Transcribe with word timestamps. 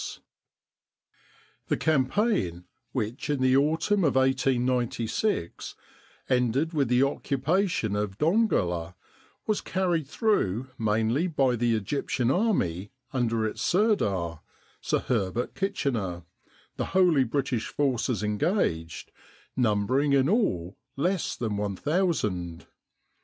in 0.01 0.05
Egypt 0.13 0.23
The 1.67 1.77
campaign 1.77 2.65
which 2.91 3.29
in 3.29 3.39
the 3.39 3.55
autumn 3.55 4.03
of 4.03 4.15
1896 4.15 5.75
ended 6.27 6.73
with 6.73 6.87
the 6.87 7.03
occupation 7.03 7.95
of 7.95 8.17
Dongola 8.17 8.95
was 9.45 9.61
carried 9.61 10.07
through 10.07 10.69
mainly 10.79 11.27
by 11.27 11.55
the 11.55 11.75
Egyptian 11.75 12.31
Army 12.31 12.89
under 13.13 13.45
its 13.45 13.61
Sirdar, 13.61 14.39
Sir 14.81 15.01
Herbert 15.01 15.53
Kitchener, 15.53 16.23
the 16.77 16.85
wholly 16.97 17.23
British 17.23 17.67
forces 17.67 18.23
engaged 18.23 19.11
numbering 19.55 20.13
in 20.13 20.27
all 20.27 20.77
less 20.97 21.35
than 21.35 21.57
one 21.57 21.75
thousand. 21.75 22.65